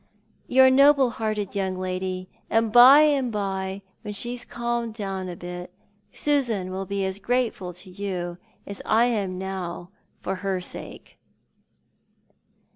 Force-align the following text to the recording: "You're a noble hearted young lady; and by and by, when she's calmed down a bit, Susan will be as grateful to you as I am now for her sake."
"You're 0.47 0.65
a 0.65 0.71
noble 0.71 1.11
hearted 1.11 1.53
young 1.53 1.77
lady; 1.77 2.27
and 2.49 2.71
by 2.71 3.01
and 3.01 3.31
by, 3.31 3.83
when 4.01 4.15
she's 4.15 4.43
calmed 4.43 4.95
down 4.95 5.29
a 5.29 5.35
bit, 5.35 5.71
Susan 6.11 6.71
will 6.71 6.87
be 6.87 7.05
as 7.05 7.19
grateful 7.19 7.71
to 7.73 7.89
you 7.91 8.39
as 8.65 8.81
I 8.83 9.05
am 9.05 9.37
now 9.37 9.91
for 10.19 10.37
her 10.37 10.59
sake." 10.59 11.19